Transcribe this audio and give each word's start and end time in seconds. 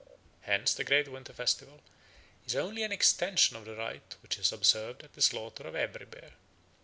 Hence 0.39 0.73
the 0.73 0.83
great 0.83 1.07
winter 1.09 1.31
festival 1.31 1.79
is 2.47 2.55
only 2.55 2.81
an 2.81 2.91
extension 2.91 3.55
of 3.55 3.65
the 3.65 3.75
rite 3.75 4.15
which 4.23 4.39
is 4.39 4.51
observed 4.51 5.03
at 5.03 5.13
the 5.13 5.21
slaughter 5.21 5.61
of 5.67 5.75
every 5.75 6.07
bear." 6.07 6.31